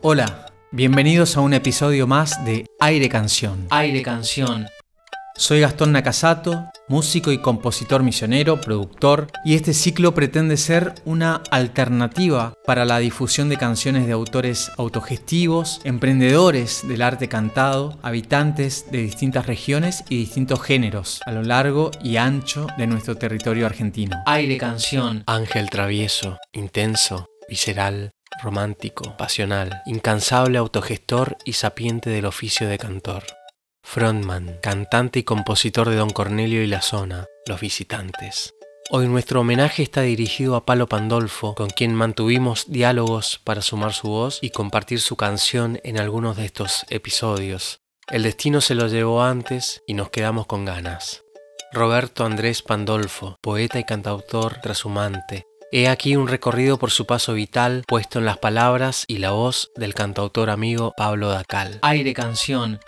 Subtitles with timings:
[0.00, 3.66] Hola, bienvenidos a un episodio más de Aire Canción.
[3.70, 4.68] Aire Canción.
[5.34, 12.54] Soy Gastón Nakasato, músico y compositor misionero, productor, y este ciclo pretende ser una alternativa
[12.64, 19.46] para la difusión de canciones de autores autogestivos, emprendedores del arte cantado, habitantes de distintas
[19.46, 24.16] regiones y distintos géneros a lo largo y ancho de nuestro territorio argentino.
[24.26, 25.24] Aire Canción.
[25.26, 28.12] Ángel travieso, intenso, visceral,
[28.42, 33.24] romántico, pasional, incansable autogestor y sapiente del oficio de cantor.
[33.82, 38.54] Frontman, cantante y compositor de Don Cornelio y la Zona, Los Visitantes.
[38.90, 44.08] Hoy nuestro homenaje está dirigido a Palo Pandolfo, con quien mantuvimos diálogos para sumar su
[44.08, 47.80] voz y compartir su canción en algunos de estos episodios.
[48.08, 51.22] El destino se lo llevó antes y nos quedamos con ganas.
[51.70, 55.46] Roberto Andrés Pandolfo, poeta y cantautor trashumante.
[55.70, 59.70] He aquí un recorrido por su paso vital puesto en las palabras y la voz
[59.76, 61.78] del cantautor amigo Pablo Dacal.
[61.82, 62.80] Aire Canción.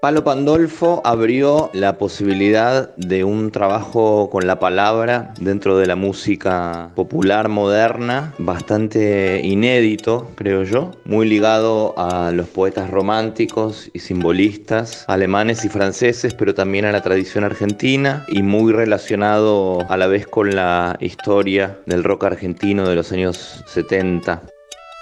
[0.00, 6.90] Palo Pandolfo abrió la posibilidad de un trabajo con la palabra dentro de la música
[6.94, 15.64] popular moderna, bastante inédito, creo yo, muy ligado a los poetas románticos y simbolistas alemanes
[15.64, 20.54] y franceses, pero también a la tradición argentina y muy relacionado a la vez con
[20.54, 24.42] la historia del rock argentino de los años 70.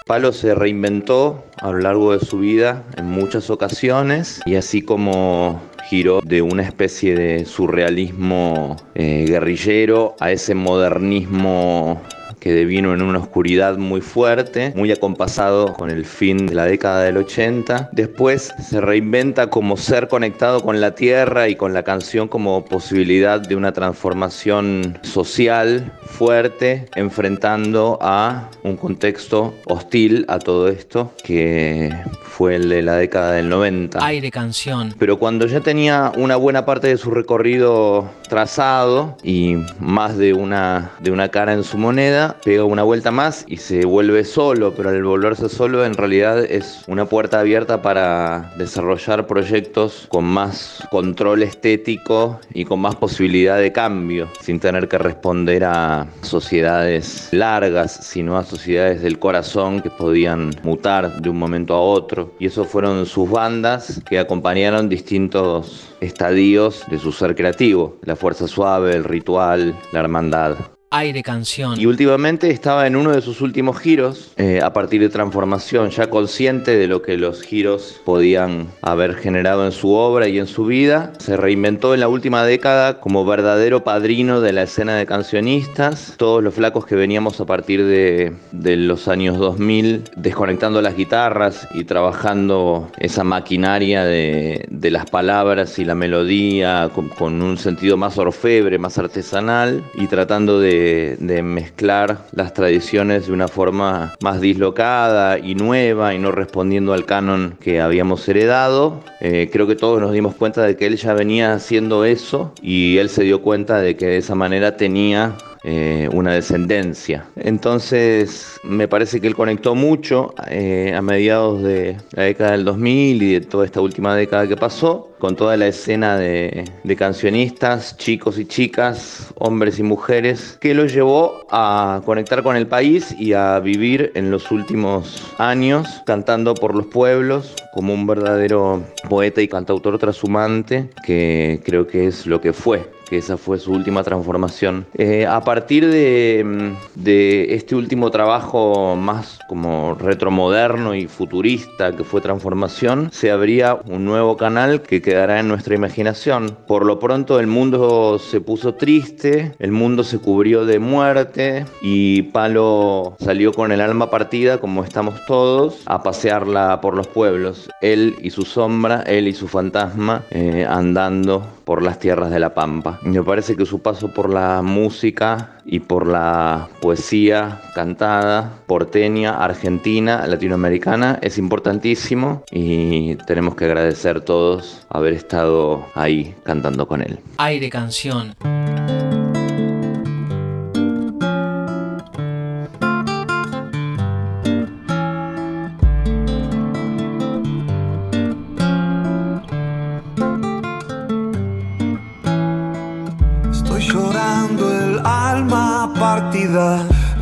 [0.07, 5.59] Palo se reinventó a lo largo de su vida en muchas ocasiones y así como
[5.89, 12.03] giró de una especie de surrealismo eh, guerrillero a ese modernismo
[12.45, 17.01] que devino en una oscuridad muy fuerte, muy acompasado con el fin de la década
[17.01, 17.89] del 80.
[17.91, 23.41] Después se reinventa como ser conectado con la tierra y con la canción como posibilidad
[23.41, 32.57] de una transformación social fuerte, enfrentando a un contexto hostil a todo esto, que fue
[32.57, 34.05] el de la década del 90.
[34.05, 34.93] Aire Canción.
[34.99, 40.91] Pero cuando ya tenía una buena parte de su recorrido trazado y más de una,
[40.99, 44.89] de una cara en su moneda, pega una vuelta más y se vuelve solo, pero
[44.89, 51.43] al volverse solo en realidad es una puerta abierta para desarrollar proyectos con más control
[51.43, 58.37] estético y con más posibilidad de cambio, sin tener que responder a sociedades largas, sino
[58.37, 62.33] a sociedades del corazón que podían mutar de un momento a otro.
[62.39, 68.47] Y eso fueron sus bandas que acompañaron distintos estadios de su ser creativo, la fuerza
[68.47, 70.74] suave, el ritual, la hermandad.
[70.97, 71.77] Aire Canción.
[71.77, 76.09] Y últimamente estaba en uno de sus últimos giros, eh, a partir de transformación, ya
[76.09, 80.65] consciente de lo que los giros podían haber generado en su obra y en su
[80.65, 81.11] vida.
[81.19, 86.13] Se reinventó en la última década como verdadero padrino de la escena de cancionistas.
[86.15, 91.67] Todos los flacos que veníamos a partir de, de los años 2000, desconectando las guitarras
[91.73, 97.97] y trabajando esa maquinaria de, de las palabras y la melodía con, con un sentido
[97.97, 100.84] más orfebre, más artesanal y tratando de
[101.19, 107.05] de, mezclar las tradiciones de una forma más dislocada y nueva y no respondiendo al
[107.05, 109.01] canon que habíamos heredado.
[109.21, 112.97] Eh, creo que todos nos dimos cuenta de que él ya venía haciendo eso y
[112.97, 115.35] él se dio cuenta de que de esa manera tenía
[115.67, 117.25] eh, una descendencia.
[117.35, 123.23] Entonces me parece que él conectó mucho eh, a mediados de la década del 2000
[123.23, 127.97] y de toda esta última década que pasó con toda la escena de, de, cancionistas,
[127.97, 133.33] chicos y chicas, hombres y mujeres, que lo llevó a conectar con el país y
[133.33, 139.47] a vivir en los últimos años cantando por los pueblos como un verdadero poeta y
[139.47, 144.85] cantautor trashumante, que creo que es lo que fue que esa fue su última transformación.
[144.95, 152.21] Eh, a partir de, de, este último trabajo más como retromoderno y futurista que fue
[152.21, 156.57] Transformación, se abría un nuevo canal que quedará en nuestra imaginación.
[156.67, 162.23] Por lo pronto el mundo se puso triste, el mundo se cubrió de muerte y
[162.23, 167.69] Palo salió con el alma partida, como estamos todos, a pasearla por los pueblos.
[167.81, 172.53] Él y su sombra, él y su fantasma, eh, andando por las tierras de la
[172.53, 172.94] Pampa.
[173.03, 180.25] Me parece que su paso por la música y por la poesía cantada, porteña, argentina,
[180.27, 187.19] latinoamericana, es importantísimo y tenemos que agradecer todos haber estado ahí cantando con él.
[187.37, 188.35] Aire Canción.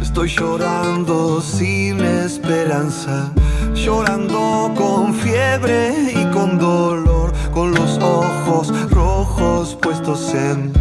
[0.01, 3.31] Estoy llorando sin esperanza.
[3.73, 10.73] llorando con fiebre y con dolor, con los ojos rojos puestos en...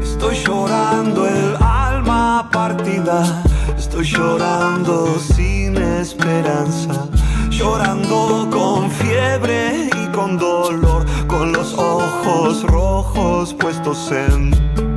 [0.00, 3.42] Estoy llorando el alma partida,
[3.76, 7.08] estoy llorando sin esperanza,
[7.50, 14.93] llorando con fiebre y con dolor, con los ojos rojos puestos en...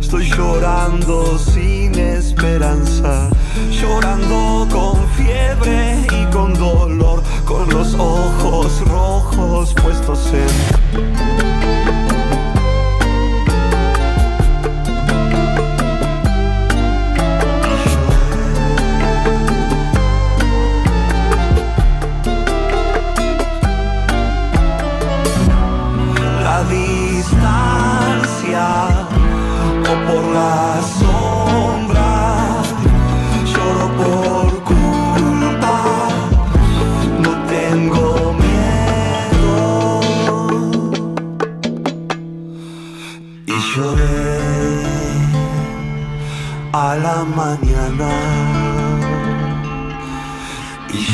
[0.00, 3.28] Estoy llorando sin esperanza,
[3.70, 11.61] llorando con fiebre y con dolor, con los ojos rojos puestos en...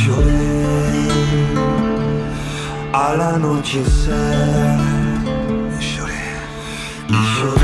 [0.09, 1.09] Chorer
[2.95, 4.79] a la noche ser
[5.79, 6.25] y lloré
[7.09, 7.58] y lloré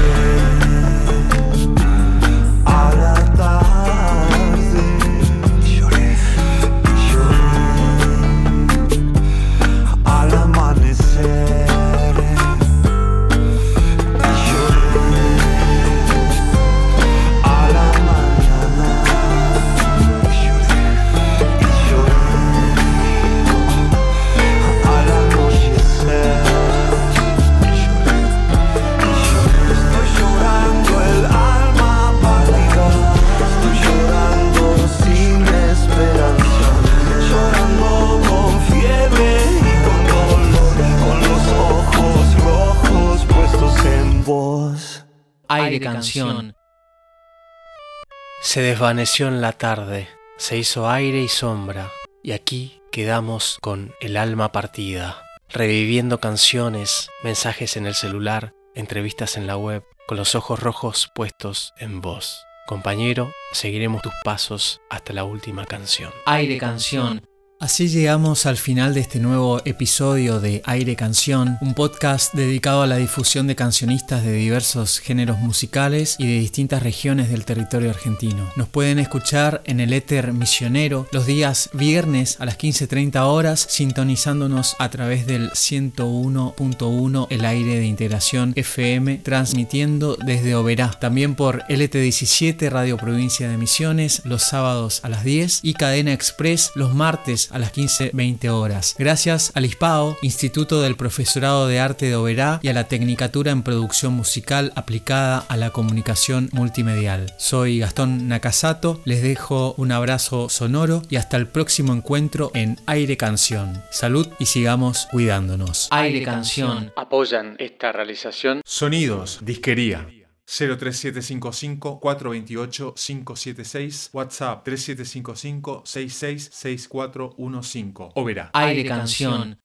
[48.43, 51.91] Se desvaneció en la tarde, se hizo aire y sombra,
[52.23, 59.47] y aquí quedamos con el alma partida, reviviendo canciones, mensajes en el celular, entrevistas en
[59.47, 62.45] la web, con los ojos rojos puestos en voz.
[62.67, 66.13] Compañero, seguiremos tus pasos hasta la última canción.
[66.27, 67.23] Aire canción
[67.65, 72.87] Así llegamos al final de este nuevo episodio de Aire Canción, un podcast dedicado a
[72.87, 78.51] la difusión de cancionistas de diversos géneros musicales y de distintas regiones del territorio argentino.
[78.57, 84.77] Nos pueden escuchar en el éter misionero los días viernes a las 15.30 horas, sintonizándonos
[84.79, 90.91] a través del 101.1 el aire de integración FM, transmitiendo desde Oberá.
[91.01, 96.71] También por LT17 Radio Provincia de Misiones los sábados a las 10 y Cadena Express
[96.75, 98.95] los martes a las 15-20 horas.
[98.99, 103.63] Gracias al ISPAO, Instituto del Profesorado de Arte de Oberá y a la Tecnicatura en
[103.63, 107.33] Producción Musical aplicada a la comunicación multimedial.
[107.39, 113.17] Soy Gastón Nakasato, les dejo un abrazo sonoro y hasta el próximo encuentro en Aire
[113.17, 113.83] Canción.
[113.91, 115.89] Salud y sigamos cuidándonos.
[115.91, 116.93] Aire Canción.
[116.97, 118.63] Apoyan esta realización.
[118.65, 120.07] Sonidos, disquería.
[120.47, 128.51] 03755 428 576 WhatsApp 3755 666415 O verá.
[128.53, 129.59] Aire Canción